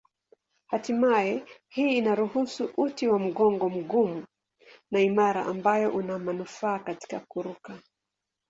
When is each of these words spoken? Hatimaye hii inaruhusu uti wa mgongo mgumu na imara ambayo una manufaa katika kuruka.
Hatimaye 0.65 1.43
hii 1.69 1.97
inaruhusu 1.97 2.69
uti 2.77 3.07
wa 3.07 3.19
mgongo 3.19 3.69
mgumu 3.69 4.25
na 4.91 4.99
imara 4.99 5.45
ambayo 5.45 5.91
una 5.91 6.19
manufaa 6.19 6.79
katika 6.79 7.19
kuruka. 7.19 7.79